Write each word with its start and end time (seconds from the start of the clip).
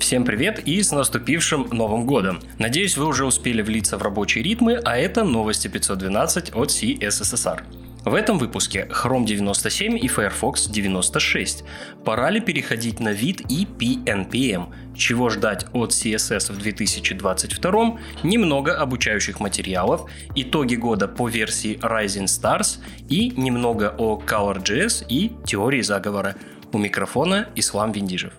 Всем 0.00 0.24
привет 0.24 0.60
и 0.66 0.82
с 0.82 0.92
наступившим 0.92 1.68
Новым 1.72 2.06
Годом! 2.06 2.40
Надеюсь, 2.58 2.96
вы 2.96 3.06
уже 3.06 3.26
успели 3.26 3.60
влиться 3.60 3.98
в 3.98 4.02
рабочие 4.02 4.42
ритмы, 4.42 4.80
а 4.82 4.96
это 4.96 5.24
новости 5.24 5.68
512 5.68 6.54
от 6.54 6.70
CSSR. 6.70 7.62
В 8.06 8.14
этом 8.14 8.38
выпуске 8.38 8.88
Chrome 8.90 9.26
97 9.26 9.98
и 9.98 10.08
Firefox 10.08 10.68
96. 10.68 11.64
Пора 12.02 12.30
ли 12.30 12.40
переходить 12.40 12.98
на 12.98 13.12
вид 13.12 13.42
и 13.50 13.66
PNPM? 13.66 14.72
Чего 14.96 15.28
ждать 15.28 15.66
от 15.74 15.90
CSS 15.90 16.50
в 16.50 16.58
2022? 16.58 17.98
Немного 18.22 18.74
обучающих 18.74 19.38
материалов, 19.38 20.10
итоги 20.34 20.76
года 20.76 21.08
по 21.08 21.28
версии 21.28 21.78
Rising 21.78 22.24
Stars 22.24 22.78
и 23.10 23.30
немного 23.36 23.94
о 23.98 24.18
ColorJS 24.18 25.04
и 25.10 25.32
теории 25.44 25.82
заговора. 25.82 26.36
У 26.72 26.78
микрофона 26.78 27.48
Ислам 27.54 27.92
Виндижев. 27.92 28.32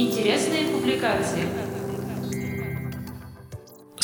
Интересные 0.00 0.66
публикации. 0.66 1.42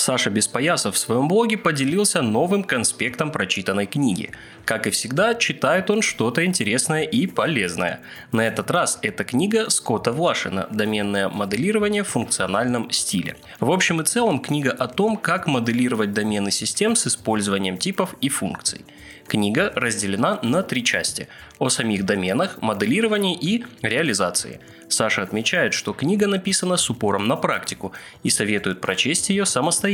Саша 0.05 0.29
Беспоясов 0.29 0.97
в 0.97 0.99
своем 0.99 1.29
блоге 1.29 1.57
поделился 1.57 2.21
новым 2.21 2.63
конспектом 2.63 3.33
прочитанной 3.33 3.87
книги. 3.87 4.33
Как 4.67 4.87
и 4.87 4.91
всегда, 4.91 5.35
читает 5.35 5.89
он 5.89 6.03
что-то 6.03 6.45
интересное 6.45 7.05
и 7.05 7.27
полезное. 7.27 8.01
На 8.31 8.47
этот 8.47 8.71
раз 8.71 8.99
это 9.01 9.25
книга 9.25 9.71
Скотта 9.71 10.13
Влашина 10.13 10.69
«Доменное 10.71 11.31
моделирование 11.31 12.03
в 12.03 12.09
функциональном 12.09 12.91
стиле». 12.91 13.39
В 13.61 13.71
общем 13.71 14.03
и 14.03 14.05
целом, 14.05 14.41
книга 14.41 14.73
о 14.73 14.89
том, 14.89 15.17
как 15.17 15.47
моделировать 15.47 16.13
домены 16.13 16.51
систем 16.51 16.97
с 16.97 17.07
использованием 17.07 17.79
типов 17.79 18.15
и 18.21 18.29
функций. 18.29 18.85
Книга 19.27 19.73
разделена 19.75 20.39
на 20.43 20.63
три 20.63 20.85
части– 20.85 21.29
о 21.59 21.69
самих 21.69 22.05
доменах, 22.05 22.61
моделировании 22.61 23.37
и 23.37 23.65
реализации. 23.83 24.61
Саша 24.89 25.23
отмечает, 25.23 25.73
что 25.73 25.93
книга 25.93 26.27
написана 26.27 26.77
с 26.77 26.91
упором 26.91 27.27
на 27.27 27.37
практику 27.37 27.93
и 28.23 28.31
советует 28.31 28.81
прочесть 28.81 29.31
ее 29.31 29.47
самостоятельно, 29.47 29.94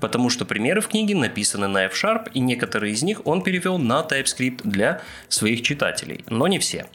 потому 0.00 0.30
что 0.30 0.44
примеры 0.44 0.80
в 0.80 0.88
книге 0.88 1.14
написаны 1.14 1.68
на 1.68 1.86
F-Sharp 1.86 2.30
и 2.32 2.40
некоторые 2.40 2.92
из 2.92 3.02
них 3.02 3.26
он 3.26 3.42
перевел 3.42 3.78
на 3.78 4.00
TypeScript 4.00 4.60
для 4.64 5.00
своих 5.28 5.62
читателей, 5.62 6.24
но 6.28 6.48
не 6.48 6.58
все. 6.58 6.86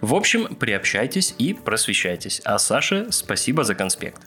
В 0.00 0.14
общем, 0.14 0.54
приобщайтесь 0.54 1.34
и 1.38 1.54
просвещайтесь. 1.54 2.40
А 2.44 2.58
Саше 2.58 3.10
спасибо 3.10 3.64
за 3.64 3.74
конспект. 3.74 4.20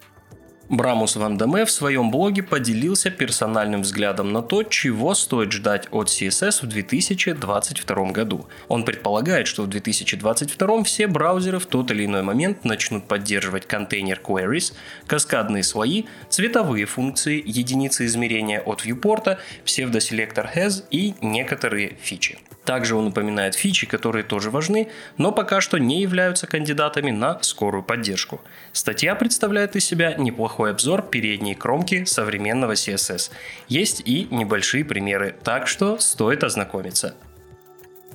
Брамус 0.69 1.15
Ван 1.15 1.37
Даме 1.37 1.63
в 1.63 1.71
своем 1.71 2.11
блоге 2.11 2.43
поделился 2.43 3.09
персональным 3.09 3.83
взглядом 3.83 4.33
на 4.33 4.41
то, 4.41 4.63
чего 4.63 5.13
стоит 5.13 5.53
ждать 5.53 5.87
от 5.91 6.09
CSS 6.09 6.61
в 6.61 6.67
2022 6.67 8.11
году. 8.11 8.47
Он 8.67 8.83
предполагает, 8.83 9.47
что 9.47 9.63
в 9.63 9.67
2022 9.67 10.83
все 10.83 11.07
браузеры 11.07 11.59
в 11.59 11.65
тот 11.65 11.89
или 11.91 12.05
иной 12.05 12.21
момент 12.21 12.65
начнут 12.65 13.07
поддерживать 13.07 13.65
контейнер 13.65 14.19
queries, 14.21 14.73
каскадные 15.05 15.63
слои, 15.63 16.03
цветовые 16.27 16.85
функции, 16.85 17.41
единицы 17.45 18.05
измерения 18.05 18.59
от 18.59 18.85
viewport, 18.85 19.37
псевдоселектор 19.63 20.51
has 20.53 20.83
и 20.91 21.13
некоторые 21.21 21.95
фичи. 22.01 22.39
Также 22.67 22.95
он 22.97 23.07
упоминает 23.07 23.55
фичи, 23.55 23.87
которые 23.87 24.25
тоже 24.25 24.51
важны, 24.51 24.89
но 25.15 25.31
пока 25.31 25.61
что 25.61 25.77
не 25.77 26.01
являются 26.01 26.47
кандидатами 26.47 27.11
на 27.11 27.41
скорую 27.41 27.81
поддержку. 27.81 28.41
Статья 28.73 29.15
представляет 29.15 29.77
из 29.77 29.85
себя 29.85 30.15
неплохой 30.15 30.71
обзор 30.71 31.03
передней 31.03 31.55
кромки 31.55 32.03
современного 32.03 32.73
CSS. 32.73 33.31
Есть 33.69 34.01
и 34.03 34.27
небольшие 34.31 34.83
примеры, 34.83 35.33
так 35.45 35.69
что 35.69 35.97
стоит 35.97 36.43
ознакомиться. 36.43 37.15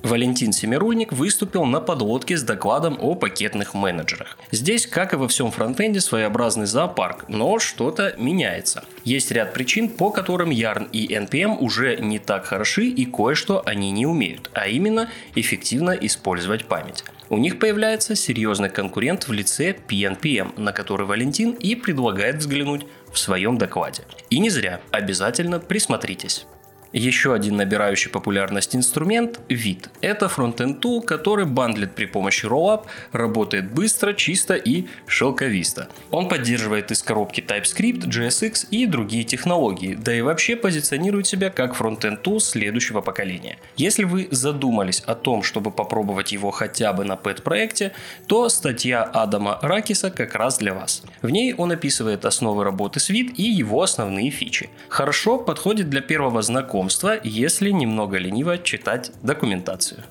Валентин 0.03 0.51
Семирульник 0.51 1.13
выступил 1.13 1.63
на 1.63 1.79
подлодке 1.79 2.35
с 2.35 2.43
докладом 2.43 2.97
о 2.99 3.15
пакетных 3.15 3.73
менеджерах. 3.73 4.37
Здесь, 4.51 4.85
как 4.85 5.13
и 5.13 5.15
во 5.15 5.29
всем 5.29 5.49
фронтенде, 5.49 6.01
своеобразный 6.01 6.65
зоопарк, 6.65 7.23
но 7.29 7.57
что-то 7.57 8.13
меняется. 8.17 8.83
Есть 9.05 9.31
ряд 9.31 9.53
причин, 9.53 9.87
по 9.87 10.11
которым 10.11 10.49
Yarn 10.49 10.89
и 10.91 11.07
NPM 11.07 11.57
уже 11.57 11.95
не 11.97 12.19
так 12.19 12.45
хороши 12.45 12.87
и 12.87 13.05
кое-что 13.05 13.63
они 13.65 13.91
не 13.91 14.05
умеют, 14.05 14.49
а 14.53 14.67
именно 14.67 15.09
эффективно 15.35 15.91
использовать 15.91 16.65
память. 16.65 17.05
У 17.29 17.37
них 17.37 17.57
появляется 17.57 18.15
серьезный 18.15 18.69
конкурент 18.69 19.29
в 19.29 19.31
лице 19.31 19.73
PNPM, 19.87 20.59
на 20.59 20.73
который 20.73 21.07
Валентин 21.07 21.51
и 21.51 21.75
предлагает 21.75 22.35
взглянуть 22.35 22.85
в 23.11 23.17
своем 23.17 23.57
докладе. 23.57 24.03
И 24.29 24.39
не 24.39 24.49
зря, 24.49 24.81
обязательно 24.91 25.59
присмотритесь. 25.59 26.45
Еще 26.93 27.33
один 27.33 27.55
набирающий 27.55 28.11
популярность 28.11 28.75
инструмент– 28.75 29.39
вид. 29.49 29.89
Это 30.01 30.29
фронтенд 30.29 30.79
тул, 30.79 31.01
который 31.01 31.45
бандлит 31.45 31.95
при 31.95 32.05
помощи 32.05 32.45
Rollup, 32.45 32.83
работает 33.11 33.71
быстро, 33.73 34.13
чисто 34.13 34.53
и 34.53 34.85
шелковисто. 35.07 35.89
Он 36.11 36.29
поддерживает 36.29 36.91
из 36.91 37.01
коробки 37.01 37.41
TypeScript, 37.41 38.07
JSX 38.07 38.67
и 38.69 38.85
другие 38.85 39.23
технологии, 39.23 39.95
да 39.95 40.13
и 40.13 40.21
вообще 40.21 40.55
позиционирует 40.55 41.25
себя 41.25 41.49
как 41.49 41.73
фронтенд 41.73 42.21
тул 42.21 42.39
следующего 42.39 43.01
поколения. 43.01 43.57
Если 43.75 44.03
вы 44.03 44.27
задумались 44.29 44.99
о 44.99 45.15
том, 45.15 45.41
чтобы 45.41 45.71
попробовать 45.71 46.31
его 46.31 46.51
хотя 46.51 46.93
бы 46.93 47.05
на 47.05 47.15
пэт-проекте, 47.15 47.93
то 48.27 48.49
статья 48.49 49.01
Адама 49.01 49.57
Ракиса 49.63 50.11
как 50.11 50.35
раз 50.35 50.59
для 50.59 50.75
вас. 50.75 51.01
В 51.23 51.31
ней 51.31 51.55
он 51.55 51.71
описывает 51.71 52.23
основы 52.23 52.63
работы 52.63 52.99
с 52.99 53.09
вид 53.09 53.33
и 53.39 53.43
его 53.43 53.81
основные 53.81 54.29
фичи. 54.29 54.69
Хорошо 54.89 55.39
подходит 55.39 55.89
для 55.89 56.01
первого 56.01 56.43
знакомства 56.43 56.82
знакомства, 56.89 57.19
если 57.23 57.71
немного 57.71 58.17
лениво 58.17 58.57
читать 58.57 59.11
документацию. 59.21 60.03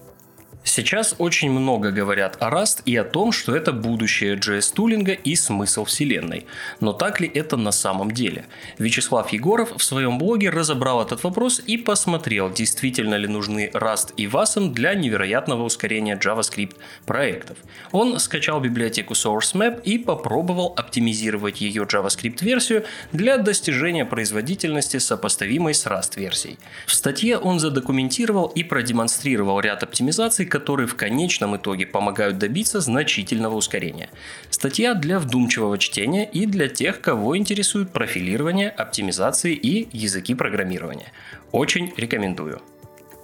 Сейчас 0.65 1.17
очень 1.19 1.50
много 1.50 1.91
говорят 1.91 2.37
о 2.41 2.49
Rust 2.49 2.83
и 2.84 2.97
о 2.97 3.05
том, 3.05 3.33
что 3.33 3.55
это 3.55 3.73
будущее 3.73 4.37
JS-тулинга 4.37 5.12
и 5.12 5.34
смысл 5.34 5.84
вселенной. 5.84 6.47
Но 6.81 6.93
так 6.93 7.21
ли 7.21 7.28
это 7.28 7.56
на 7.56 7.73
самом 7.73 8.12
деле? 8.12 8.47
Вячеслав 8.78 9.33
Егоров 9.33 9.73
в 9.77 9.83
своем 9.83 10.19
блоге 10.19 10.50
разобрал 10.50 11.03
этот 11.03 11.25
вопрос 11.25 11.61
и 11.67 11.77
посмотрел, 11.77 12.50
действительно 12.50 13.17
ли 13.17 13.27
нужны 13.27 13.71
Rust 13.75 14.15
и 14.17 14.27
WASM 14.27 14.73
для 14.73 14.95
невероятного 14.95 15.65
ускорения 15.65 16.17
JavaScript 16.17 16.77
проектов. 17.06 17.59
Он 17.91 18.21
скачал 18.21 18.61
библиотеку 18.61 19.15
SourceMap 19.15 19.83
и 19.83 19.99
попробовал 19.99 20.75
оптимизировать 20.77 21.61
ее 21.61 21.83
JavaScript-версию 21.83 22.84
для 23.11 23.37
достижения 23.39 24.05
производительности, 24.05 24.99
сопоставимой 24.99 25.75
с 25.75 25.87
Rust-версией. 25.87 26.59
В 26.87 26.94
статье 26.94 27.37
он 27.37 27.59
задокументировал 27.59 28.47
и 28.47 28.62
продемонстрировал 28.62 29.59
ряд 29.61 29.83
оптимизаций, 29.83 30.47
которые 30.53 30.87
в 30.87 30.97
конечном 30.97 31.57
итоге 31.57 31.87
помогают 31.87 32.37
добиться 32.37 32.81
значительного 32.81 33.55
ускорения. 33.55 34.11
Статья 34.51 34.93
для 34.93 35.19
вдумчивого 35.19 35.79
чтения 35.79 36.29
и 36.29 36.45
для 36.45 36.69
тех, 36.69 37.01
кого 37.01 37.39
интересует 37.39 37.91
профилирование, 37.91 38.69
оптимизации 38.69 39.55
и 39.55 39.89
языки 39.97 40.35
программирования. 40.35 41.11
Очень 41.53 41.95
рекомендую. 41.97 42.61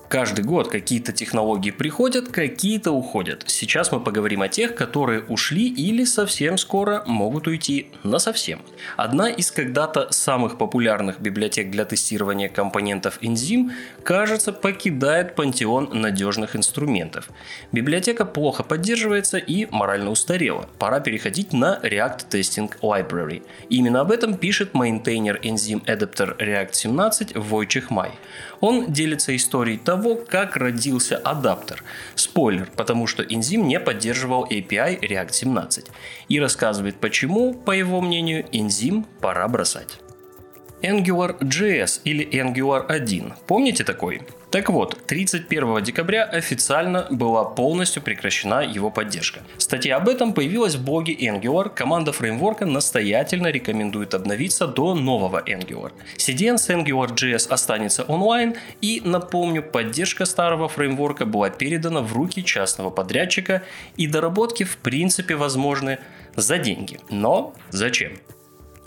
Каждый 0.09 0.43
год 0.43 0.69
какие-то 0.69 1.13
технологии 1.13 1.71
приходят, 1.71 2.29
какие-то 2.29 2.93
уходят. 2.93 3.45
Сейчас 3.47 3.93
мы 3.93 4.01
поговорим 4.01 4.41
о 4.41 4.49
тех, 4.49 4.75
которые 4.75 5.21
ушли 5.21 5.69
или 5.69 6.05
совсем 6.05 6.57
скоро 6.57 7.03
могут 7.05 7.47
уйти 7.47 7.89
на 8.05 8.19
совсем. 8.19 8.63
Одна 8.97 9.29
из 9.29 9.51
когда-то 9.51 10.11
самых 10.11 10.57
популярных 10.57 11.21
библиотек 11.21 11.71
для 11.71 11.85
тестирования 11.85 12.49
компонентов 12.49 13.19
Enzyme, 13.21 13.71
кажется, 14.03 14.55
покидает 14.55 15.35
пантеон 15.35 15.91
надежных 15.93 16.57
инструментов. 16.57 17.29
Библиотека 17.73 18.25
плохо 18.25 18.63
поддерживается 18.63 19.37
и 19.37 19.67
морально 19.71 20.09
устарела. 20.11 20.71
Пора 20.79 21.01
переходить 21.01 21.53
на 21.53 21.81
React 21.83 22.31
Testing 22.31 22.73
Library. 22.81 23.43
Именно 23.69 24.01
об 24.01 24.11
этом 24.11 24.39
пишет 24.39 24.73
мейнтейнер 24.73 25.39
Enzyme 25.43 25.85
Adapter 25.85 26.35
React 26.39 26.73
17 26.73 27.37
Войчех 27.37 27.91
Май. 27.91 28.13
Он 28.61 28.91
делится 28.91 29.37
историей 29.37 29.77
того, 29.77 29.98
как 30.29 30.57
родился 30.57 31.17
адаптер. 31.17 31.83
Спойлер, 32.15 32.71
потому 32.77 33.07
что 33.07 33.23
Enzyme 33.23 33.63
не 33.63 33.81
поддерживал 33.81 34.47
API 34.47 35.01
React 35.01 35.33
17. 35.33 35.87
И 36.29 36.41
рассказывает 36.41 36.97
почему, 36.97 37.55
по 37.55 37.73
его 37.73 38.01
мнению, 38.01 38.47
Enzyme 38.53 39.05
пора 39.21 39.49
бросать. 39.49 39.99
Angular.js 40.83 42.01
или 42.05 42.25
Angular 42.31 42.87
1. 42.87 43.33
Помните 43.47 43.85
такой? 43.85 44.23
Так 44.51 44.71
вот, 44.71 44.97
31 45.07 45.83
декабря 45.83 46.25
официально 46.25 47.07
была 47.11 47.45
полностью 47.45 48.01
прекращена 48.03 48.63
его 48.63 48.91
поддержка. 48.91 49.41
Статья 49.59 49.97
об 49.97 50.09
этом 50.09 50.33
появилась 50.33 50.77
в 50.77 50.85
блоге 50.85 51.15
Angular. 51.15 51.69
Команда 51.69 52.13
фреймворка 52.13 52.65
настоятельно 52.65 53.49
рекомендует 53.49 54.15
обновиться 54.15 54.67
до 54.67 54.95
нового 54.95 55.43
Angular. 55.47 55.93
CDN 56.17 56.57
с 56.57 56.71
Angular.js 56.71 57.49
останется 57.51 58.05
онлайн 58.05 58.55
и, 58.81 59.03
напомню, 59.05 59.63
поддержка 59.63 60.25
старого 60.25 60.69
фреймворка 60.69 61.27
была 61.27 61.51
передана 61.51 62.01
в 62.01 62.13
руки 62.15 62.43
частного 62.43 62.91
подрядчика 62.91 63.63
и 63.97 64.07
доработки 64.07 64.65
в 64.65 64.79
принципе 64.79 65.35
возможны 65.35 65.99
за 66.37 66.59
деньги. 66.59 67.01
Но 67.11 67.53
зачем? 67.71 68.13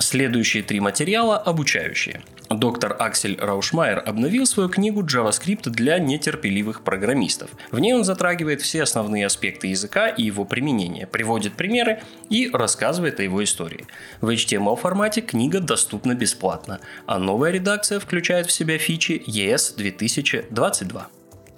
Следующие 0.01 0.63
три 0.63 0.79
материала 0.79 1.37
обучающие. 1.37 2.21
Доктор 2.49 2.95
Аксель 2.97 3.37
Раушмайер 3.39 4.01
обновил 4.03 4.47
свою 4.47 4.67
книгу 4.67 5.03
JavaScript 5.03 5.69
для 5.69 5.99
нетерпеливых 5.99 6.83
программистов. 6.83 7.51
В 7.69 7.77
ней 7.77 7.93
он 7.93 8.03
затрагивает 8.03 8.61
все 8.61 8.81
основные 8.81 9.27
аспекты 9.27 9.67
языка 9.67 10.07
и 10.07 10.23
его 10.23 10.43
применения, 10.43 11.05
приводит 11.05 11.53
примеры 11.53 12.01
и 12.29 12.49
рассказывает 12.51 13.19
о 13.19 13.23
его 13.23 13.43
истории. 13.43 13.85
В 14.21 14.29
HTML 14.29 14.75
формате 14.75 15.21
книга 15.21 15.59
доступна 15.59 16.15
бесплатно, 16.15 16.79
а 17.05 17.19
новая 17.19 17.51
редакция 17.51 17.99
включает 17.99 18.47
в 18.47 18.51
себя 18.51 18.79
фичи 18.79 19.21
ES 19.27 19.75
2022. 19.77 21.07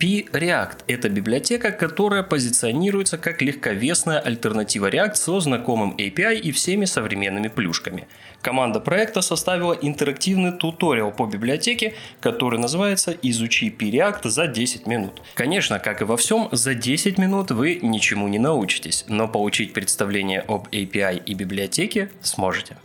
P-React– 0.03 0.79
это 0.87 1.07
библиотека, 1.07 1.71
которая 1.71 2.23
позиционируется 2.23 3.17
как 3.17 3.41
легковесная 3.41 4.19
альтернатива 4.19 4.89
React 4.89 5.15
со 5.15 5.39
знакомым 5.39 5.95
API 5.97 6.41
и 6.41 6.51
всеми 6.51 6.83
современными 6.83 7.47
плюшками. 7.47 8.05
Команда 8.41 8.81
проекта 8.81 9.21
составила 9.21 9.71
интерактивный 9.71 10.51
туториал 10.51 11.13
по 11.13 11.25
библиотеке, 11.25 11.93
который 12.19 12.59
называется 12.59 13.15
«Изучи 13.21 13.69
P-React 13.69 14.27
за 14.27 14.47
10 14.47 14.87
минут». 14.87 15.21
Конечно, 15.35 15.79
как 15.79 16.01
и 16.01 16.03
во 16.03 16.17
всем, 16.17 16.49
за 16.51 16.75
10 16.75 17.17
минут 17.17 17.51
вы 17.51 17.79
ничему 17.81 18.27
не 18.27 18.39
научитесь, 18.39 19.05
но 19.07 19.29
получить 19.29 19.71
представление 19.71 20.41
об 20.41 20.67
API 20.67 21.23
и 21.25 21.33
библиотеке 21.33 22.11
сможете. 22.21 22.75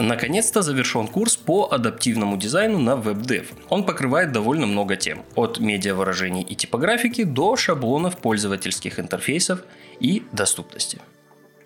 Наконец-то 0.00 0.62
завершен 0.62 1.06
курс 1.08 1.36
по 1.36 1.68
адаптивному 1.70 2.38
дизайну 2.38 2.78
на 2.78 2.92
WebDev. 2.92 3.46
Он 3.68 3.84
покрывает 3.84 4.32
довольно 4.32 4.66
много 4.66 4.96
тем, 4.96 5.22
от 5.34 5.60
медиавыражений 5.60 6.42
и 6.42 6.54
типографики 6.54 7.24
до 7.24 7.54
шаблонов 7.56 8.16
пользовательских 8.16 8.98
интерфейсов 8.98 9.62
и 10.00 10.22
доступности 10.32 11.00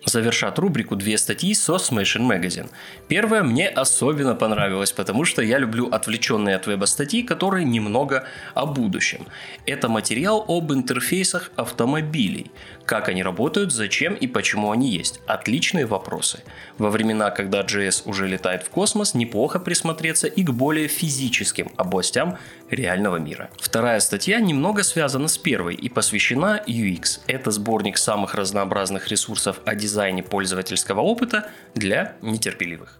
завершат 0.05 0.59
рубрику 0.59 0.95
две 0.95 1.17
статьи 1.17 1.53
со 1.53 1.73
Smashing 1.75 2.27
Magazine. 2.27 2.69
Первая 3.07 3.43
мне 3.43 3.67
особенно 3.67 4.35
понравилась, 4.35 4.91
потому 4.91 5.25
что 5.25 5.41
я 5.41 5.57
люблю 5.57 5.89
отвлеченные 5.89 6.55
от 6.55 6.67
веба 6.67 6.85
статьи, 6.85 7.23
которые 7.23 7.65
немного 7.65 8.25
о 8.53 8.65
будущем. 8.65 9.25
Это 9.65 9.89
материал 9.89 10.45
об 10.47 10.71
интерфейсах 10.71 11.51
автомобилей, 11.55 12.51
как 12.85 13.09
они 13.09 13.23
работают, 13.23 13.73
зачем 13.73 14.13
и 14.13 14.27
почему 14.27 14.71
они 14.71 14.89
есть. 14.89 15.19
Отличные 15.27 15.85
вопросы. 15.85 16.43
Во 16.77 16.89
времена, 16.89 17.31
когда 17.31 17.61
JS 17.61 18.03
уже 18.05 18.27
летает 18.27 18.63
в 18.63 18.69
космос, 18.69 19.13
неплохо 19.15 19.59
присмотреться 19.59 20.27
и 20.27 20.43
к 20.43 20.51
более 20.51 20.87
физическим 20.87 21.71
областям 21.77 22.37
реального 22.69 23.17
мира. 23.17 23.49
Вторая 23.57 23.99
статья 23.99 24.39
немного 24.39 24.83
связана 24.83 25.27
с 25.27 25.37
первой 25.37 25.75
и 25.75 25.89
посвящена 25.89 26.61
UX. 26.67 27.19
Это 27.27 27.51
сборник 27.51 27.97
самых 27.97 28.35
разнообразных 28.35 29.07
ресурсов 29.07 29.59
о 29.65 29.75
дизайне 29.75 29.94
пользовательского 30.21 31.01
опыта 31.01 31.49
для 31.73 32.15
нетерпеливых. 32.21 32.99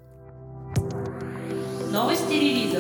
Новости 1.92 2.34
релизов. 2.34 2.75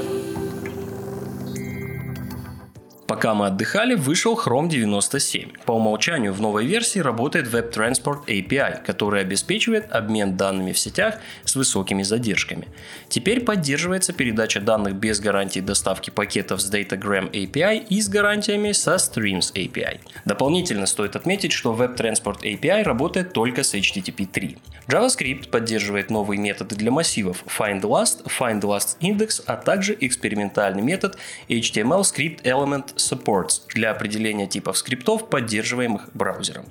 Пока 3.07 3.35
мы 3.35 3.45
отдыхали, 3.45 3.93
вышел 3.93 4.33
Chrome 4.33 4.67
97. 4.67 5.49
По 5.65 5.73
умолчанию 5.73 6.33
в 6.33 6.41
новой 6.41 6.65
версии 6.65 6.97
работает 6.97 7.45
Web 7.53 7.71
Transport 7.71 8.25
API, 8.25 8.83
который 8.83 9.21
обеспечивает 9.21 9.91
обмен 9.91 10.35
данными 10.35 10.71
в 10.71 10.79
сетях 10.79 11.19
с 11.43 11.55
высокими 11.55 12.01
задержками. 12.01 12.67
Теперь 13.07 13.41
поддерживается 13.41 14.11
передача 14.11 14.59
данных 14.59 14.95
без 14.95 15.19
гарантии 15.19 15.59
доставки 15.59 16.09
пакетов 16.09 16.61
с 16.61 16.73
Datagram 16.73 17.29
API 17.29 17.85
и 17.87 18.01
с 18.01 18.09
гарантиями 18.09 18.71
со 18.71 18.95
Streams 18.95 19.53
API. 19.53 19.99
Дополнительно 20.25 20.87
стоит 20.87 21.15
отметить, 21.15 21.51
что 21.51 21.75
Web 21.75 21.97
Transport 21.97 22.41
API 22.41 22.81
работает 22.81 23.33
только 23.33 23.63
с 23.63 23.75
HTTP 23.75 24.25
3. 24.25 24.57
JavaScript 24.87 25.49
поддерживает 25.49 26.09
новые 26.09 26.39
методы 26.39 26.75
для 26.75 26.89
массивов 26.89 27.43
FindLast, 27.45 28.25
FindLastIndex, 28.25 29.43
а 29.45 29.57
также 29.57 29.95
экспериментальный 29.99 30.81
метод 30.81 31.17
HTML 31.49 32.01
Script 32.01 32.41
Element 32.43 32.94
Supports 32.95 33.61
для 33.73 33.91
определения 33.91 34.47
типов 34.47 34.77
скриптов, 34.77 35.29
поддерживаемых 35.29 36.09
браузером. 36.13 36.65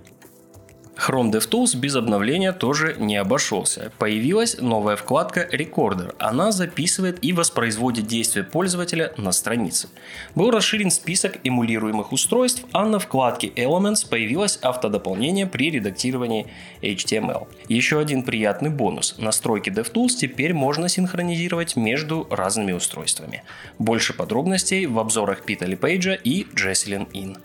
Chrome 0.96 1.32
DevTools 1.32 1.76
без 1.76 1.96
обновления 1.96 2.52
тоже 2.52 2.96
не 2.99 3.17
обошелся. 3.17 3.93
Появилась 3.99 4.58
новая 4.61 4.96
вкладка 4.96 5.49
Recorder. 5.52 6.14
Она 6.19 6.52
записывает 6.52 7.23
и 7.23 7.32
воспроизводит 7.32 8.06
действия 8.06 8.44
пользователя 8.44 9.12
на 9.17 9.32
странице. 9.32 9.88
Был 10.35 10.50
расширен 10.50 10.91
список 10.91 11.38
эмулируемых 11.44 12.12
устройств, 12.12 12.64
а 12.73 12.87
на 12.87 12.99
вкладке 12.99 13.49
Elements 13.49 14.08
появилось 14.08 14.58
автодополнение 14.62 15.46
при 15.46 15.70
редактировании 15.70 16.46
HTML. 16.81 17.49
Еще 17.69 17.99
один 17.99 18.23
приятный 18.23 18.70
бонус. 18.70 19.17
Настройки 19.19 19.70
DevTools 19.70 20.17
теперь 20.17 20.55
можно 20.55 20.88
синхронизировать 20.88 21.76
между 21.76 22.26
разными 22.31 22.73
устройствами. 22.73 23.43
Больше 23.79 24.14
подробностей 24.14 24.87
в 24.87 24.99
обзорах 24.99 25.43
Питали 25.43 25.75
Пейджа 25.75 26.14
и 26.14 26.44
Jesselyn 26.55 27.11
Inn. 27.12 27.37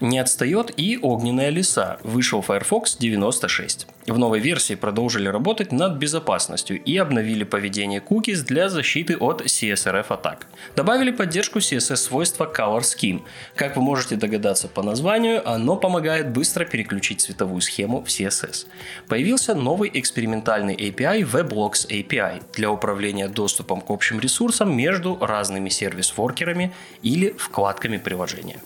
Не 0.00 0.18
отстает 0.18 0.72
и 0.78 0.98
огненная 1.02 1.50
лиса. 1.50 1.98
Вышел 2.02 2.40
Firefox 2.40 2.96
96. 2.96 3.86
В 4.06 4.16
новой 4.16 4.40
версии 4.40 4.74
продолжили 4.74 5.28
работать 5.28 5.72
над 5.72 5.98
безопасностью 5.98 6.82
и 6.82 6.96
обновили 6.96 7.44
поведение 7.44 8.00
cookies 8.00 8.42
для 8.42 8.70
защиты 8.70 9.18
от 9.18 9.42
CSRF 9.42 10.06
атак. 10.08 10.46
Добавили 10.74 11.10
поддержку 11.10 11.58
CSS-свойства 11.58 12.50
Color 12.50 12.80
Scheme. 12.80 13.20
Как 13.54 13.76
вы 13.76 13.82
можете 13.82 14.16
догадаться 14.16 14.68
по 14.68 14.82
названию, 14.82 15.46
оно 15.46 15.76
помогает 15.76 16.30
быстро 16.30 16.64
переключить 16.64 17.20
цветовую 17.20 17.60
схему 17.60 18.00
в 18.00 18.06
CSS. 18.06 18.68
Появился 19.06 19.54
новый 19.54 19.90
экспериментальный 19.92 20.76
API 20.76 21.30
WebLogs 21.30 21.86
API 21.90 22.42
для 22.54 22.70
управления 22.70 23.28
доступом 23.28 23.82
к 23.82 23.90
общим 23.90 24.18
ресурсам 24.18 24.74
между 24.74 25.18
разными 25.20 25.68
сервис-воркерами 25.68 26.72
или 27.02 27.34
вкладками 27.36 27.98
приложения. 27.98 28.60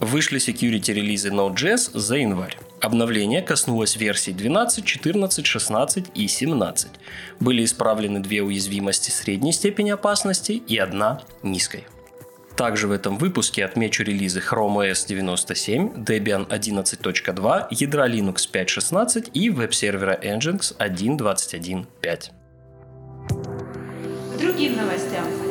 Вышли 0.00 0.38
security 0.38 0.94
релизы 0.94 1.28
Node.js 1.28 1.90
за 1.92 2.16
январь. 2.16 2.56
Обновление 2.80 3.42
коснулось 3.42 3.96
версий 3.96 4.32
12, 4.32 4.82
14, 4.82 5.44
16 5.44 6.06
и 6.14 6.26
17. 6.26 6.88
Были 7.38 7.64
исправлены 7.64 8.20
две 8.20 8.42
уязвимости 8.42 9.10
средней 9.10 9.52
степени 9.52 9.90
опасности 9.90 10.52
и 10.52 10.78
одна 10.78 11.20
низкой. 11.42 11.86
Также 12.56 12.88
в 12.88 12.92
этом 12.92 13.18
выпуске 13.18 13.64
отмечу 13.64 14.02
релизы 14.02 14.40
Chrome 14.40 14.90
OS 14.90 15.06
97, 15.06 16.02
Debian 16.02 16.48
11.2, 16.48 17.66
ядра 17.70 18.08
Linux 18.08 18.48
5.16 18.50 19.30
и 19.34 19.50
веб-сервера 19.50 20.18
Nginx 20.22 20.76
1.21.5. 20.78 22.30
Другим 24.38 24.76
новостям. 24.76 25.49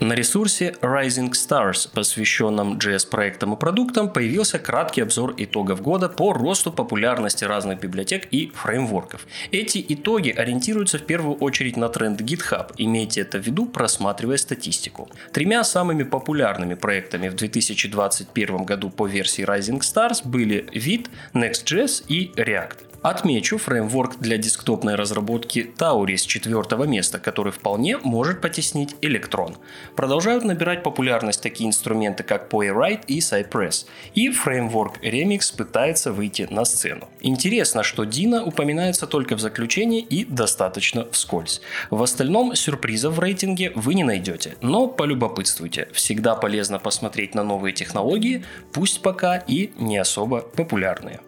На 0.00 0.14
ресурсе 0.14 0.74
Rising 0.82 1.30
Stars, 1.30 1.88
посвященном 1.94 2.78
JS-проектам 2.78 3.54
и 3.54 3.56
продуктам, 3.56 4.12
появился 4.12 4.58
краткий 4.58 5.02
обзор 5.02 5.34
итогов 5.36 5.82
года 5.82 6.08
по 6.08 6.32
росту 6.32 6.72
популярности 6.72 7.44
разных 7.44 7.78
библиотек 7.78 8.26
и 8.32 8.50
фреймворков. 8.52 9.24
Эти 9.52 9.84
итоги 9.88 10.30
ориентируются 10.30 10.98
в 10.98 11.06
первую 11.06 11.36
очередь 11.36 11.76
на 11.76 11.88
тренд 11.88 12.20
GitHub, 12.20 12.72
имейте 12.76 13.20
это 13.20 13.38
в 13.38 13.46
виду, 13.46 13.66
просматривая 13.66 14.36
статистику. 14.36 15.08
Тремя 15.32 15.62
самыми 15.62 16.02
популярными 16.02 16.74
проектами 16.74 17.28
в 17.28 17.36
2021 17.36 18.64
году 18.64 18.90
по 18.90 19.06
версии 19.06 19.44
Rising 19.44 19.80
Stars 19.80 20.28
были 20.28 20.66
Vite, 20.74 21.06
Next.js 21.34 22.04
и 22.08 22.32
React. 22.34 22.93
Отмечу 23.04 23.58
фреймворк 23.58 24.16
для 24.18 24.38
десктопной 24.38 24.94
разработки 24.94 25.70
Tauri 25.76 26.16
с 26.16 26.22
четвертого 26.22 26.84
места, 26.84 27.18
который 27.18 27.52
вполне 27.52 27.98
может 27.98 28.40
потеснить 28.40 28.96
Electron. 29.02 29.58
Продолжают 29.94 30.42
набирать 30.42 30.82
популярность 30.82 31.42
такие 31.42 31.68
инструменты, 31.68 32.22
как 32.22 32.50
Playwright 32.50 33.04
и 33.06 33.18
Cypress. 33.18 33.84
И 34.14 34.30
фреймворк 34.30 35.04
Remix 35.04 35.54
пытается 35.54 36.12
выйти 36.12 36.48
на 36.50 36.64
сцену. 36.64 37.10
Интересно, 37.20 37.82
что 37.82 38.04
Dina 38.04 38.42
упоминается 38.42 39.06
только 39.06 39.36
в 39.36 39.40
заключении 39.40 40.00
и 40.00 40.24
достаточно 40.24 41.06
вскользь. 41.10 41.60
В 41.90 42.02
остальном 42.02 42.54
сюрпризов 42.54 43.16
в 43.16 43.20
рейтинге 43.20 43.70
вы 43.74 43.92
не 43.92 44.04
найдете, 44.04 44.56
но 44.62 44.86
полюбопытствуйте. 44.86 45.88
Всегда 45.92 46.36
полезно 46.36 46.78
посмотреть 46.78 47.34
на 47.34 47.44
новые 47.44 47.74
технологии, 47.74 48.46
пусть 48.72 49.02
пока 49.02 49.36
и 49.36 49.72
не 49.76 49.98
особо 49.98 50.40
популярные. 50.40 51.20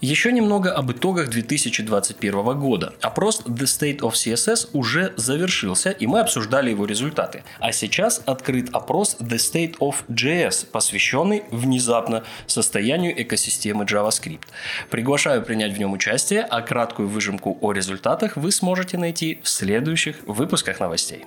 Еще 0.00 0.32
немного 0.32 0.72
об 0.72 0.90
итогах 0.92 1.28
2021 1.28 2.58
года. 2.58 2.94
Опрос 3.02 3.42
The 3.44 3.64
State 3.64 3.98
of 3.98 4.12
CSS 4.12 4.70
уже 4.72 5.12
завершился, 5.16 5.90
и 5.90 6.06
мы 6.06 6.20
обсуждали 6.20 6.70
его 6.70 6.86
результаты. 6.86 7.44
А 7.58 7.70
сейчас 7.70 8.22
открыт 8.24 8.70
опрос 8.72 9.18
The 9.20 9.36
State 9.36 9.76
of 9.76 9.96
JS, 10.08 10.68
посвященный 10.72 11.42
внезапно 11.50 12.24
состоянию 12.46 13.20
экосистемы 13.20 13.84
JavaScript. 13.84 14.40
Приглашаю 14.88 15.42
принять 15.42 15.74
в 15.74 15.78
нем 15.78 15.92
участие, 15.92 16.44
а 16.48 16.62
краткую 16.62 17.08
выжимку 17.08 17.58
о 17.60 17.72
результатах 17.72 18.38
вы 18.38 18.52
сможете 18.52 18.96
найти 18.96 19.38
в 19.42 19.50
следующих 19.50 20.16
выпусках 20.24 20.80
новостей. 20.80 21.26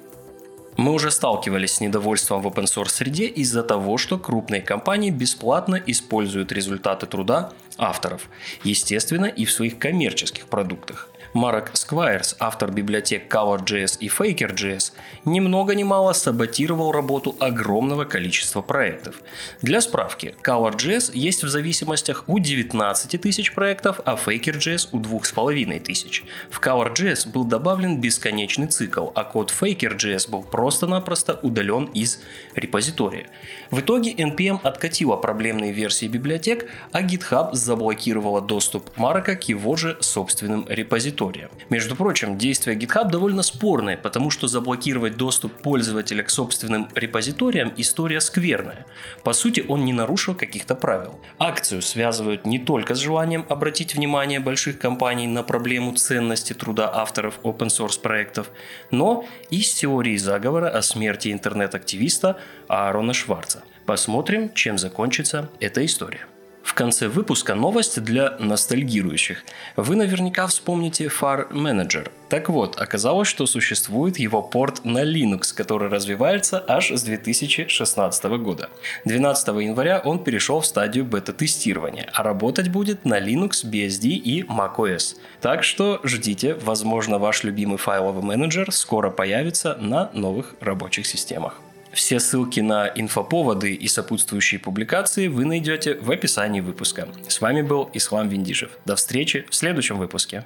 Мы 0.78 0.92
уже 0.92 1.12
сталкивались 1.12 1.74
с 1.74 1.82
недовольством 1.82 2.42
в 2.42 2.48
open 2.48 2.64
source 2.64 2.90
среде 2.90 3.28
из-за 3.28 3.62
того, 3.62 4.00
что 4.00 4.18
крупные 4.18 4.62
компании 4.62 5.12
бесплатно 5.12 5.80
используют 5.86 6.52
результаты 6.52 7.06
труда 7.06 7.52
авторов. 7.78 8.30
Естественно, 8.64 9.26
и 9.26 9.46
в 9.46 9.52
своих 9.52 9.80
коммерческих 9.80 10.48
продуктах. 10.48 11.10
Марк 11.34 11.72
Сквайрс, 11.74 12.36
автор 12.40 12.72
библиотек 12.72 13.34
ColorJS 13.34 13.98
и 14.00 14.08
FakerJS, 14.08 14.92
ни 15.26 15.40
много 15.40 15.74
ни 15.74 15.82
мало 15.82 16.14
саботировал 16.14 16.92
работу 16.92 17.36
огромного 17.40 18.06
количества 18.06 18.62
проектов. 18.62 19.16
Для 19.64 19.82
справки, 19.82 20.36
ColorJS 20.44 21.10
есть 21.16 21.44
в 21.44 21.50
зависимостях 21.50 22.26
у 22.28 22.38
19 22.38 23.20
тысяч 23.20 23.52
проектов, 23.56 24.00
а 24.06 24.16
FakerJS 24.16 24.90
у 24.92 25.00
2500. 25.00 26.24
В 26.52 26.60
ColorJS 26.60 27.32
был 27.32 27.46
добавлен 27.46 28.00
бесконечный 28.00 28.68
цикл, 28.68 29.08
а 29.16 29.24
код 29.24 29.52
FakerJS 29.60 30.30
был 30.30 30.44
просто-напросто 30.44 31.40
удален 31.42 31.86
из 31.86 32.22
репозитория. 32.54 33.26
В 33.72 33.80
итоге 33.80 34.14
NPM 34.14 34.60
откатила 34.62 35.16
проблемные 35.16 35.72
версии 35.72 36.06
библиотек, 36.06 36.70
а 36.92 37.02
GitHub 37.02 37.54
заблокировала 37.64 38.42
доступ 38.42 38.96
Марка 38.98 39.36
к 39.36 39.44
его 39.44 39.76
же 39.76 39.98
собственным 40.02 40.66
репозиториям. 40.68 41.50
Между 41.70 41.96
прочим, 41.96 42.38
действия 42.38 42.76
GitHub 42.76 43.10
довольно 43.10 43.44
спорные, 43.44 43.98
потому 43.98 44.30
что 44.30 44.48
заблокировать 44.48 45.18
доступ 45.18 45.54
пользователя 45.62 46.24
к 46.24 46.30
собственным 46.30 46.88
репозиториям– 46.96 47.74
история 47.78 48.22
скверная. 48.22 48.86
По 49.24 49.34
сути, 49.34 49.66
он 49.68 49.86
не 49.86 49.94
нарушил 49.94 50.36
каких-то 50.36 50.76
правил. 50.76 51.20
Акцию 51.40 51.82
связывают 51.82 52.46
не 52.46 52.60
только 52.60 52.96
с 52.96 53.00
желанием 53.00 53.46
обратить 53.50 53.96
внимание 53.96 54.40
больших 54.40 54.80
компаний 54.80 55.28
на 55.28 55.44
проблему 55.44 55.94
ценности 55.94 56.54
труда 56.54 56.92
авторов 56.94 57.40
open 57.44 57.68
source 57.68 58.00
проектов, 58.00 58.52
но 58.92 59.26
и 59.50 59.62
с 59.62 59.74
теорией 59.74 60.18
заговора 60.18 60.70
о 60.70 60.82
смерти 60.82 61.32
интернет-активиста 61.32 62.38
Аарона 62.68 63.14
Шварца. 63.14 63.64
Посмотрим, 63.86 64.54
чем 64.54 64.78
закончится 64.78 65.50
эта 65.60 65.86
история. 65.86 66.28
В 66.74 66.76
конце 66.76 67.08
выпуска 67.08 67.54
новость 67.54 68.04
для 68.04 68.32
ностальгирующих. 68.40 69.44
Вы 69.76 69.96
наверняка 69.96 70.48
вспомните 70.48 71.06
Far 71.06 71.52
Manager. 71.52 72.10
Так 72.30 72.50
вот, 72.50 72.82
оказалось, 72.82 73.28
что 73.28 73.46
существует 73.46 74.18
его 74.18 74.42
порт 74.42 74.84
на 74.84 75.04
Linux, 75.04 75.54
который 75.56 75.88
развивается 75.88 76.66
аж 76.68 76.90
с 76.90 77.04
2016 77.04 78.24
года. 78.40 78.72
12 79.06 79.50
января 79.50 80.02
он 80.04 80.24
перешел 80.24 80.62
в 80.62 80.66
стадию 80.66 81.06
бета-тестирования, 81.06 82.10
а 82.12 82.24
работать 82.24 82.70
будет 82.70 83.06
на 83.06 83.20
Linux, 83.20 83.64
BSD 83.64 84.08
и 84.08 84.42
macOS. 84.42 85.18
Так 85.42 85.64
что 85.64 86.00
ждите, 86.04 86.56
возможно 86.56 87.20
ваш 87.20 87.44
любимый 87.44 87.78
файловый 87.78 88.24
менеджер 88.24 88.72
скоро 88.72 89.12
появится 89.12 89.78
на 89.80 90.10
новых 90.16 90.56
рабочих 90.60 91.06
системах. 91.06 91.62
Все 91.94 92.20
ссылки 92.20 92.60
на 92.60 92.88
инфоповоды 92.88 93.74
и 93.74 93.88
сопутствующие 93.88 94.60
публикации 94.60 95.28
вы 95.28 95.46
найдете 95.46 95.96
в 95.96 96.10
описании 96.10 96.60
выпуска. 96.60 97.08
С 97.28 97.40
вами 97.40 97.62
был 97.62 97.90
Ислам 97.94 98.30
Виндижев. 98.30 98.72
До 98.86 98.96
встречи 98.96 99.46
в 99.50 99.56
следующем 99.56 100.00
выпуске. 100.00 100.46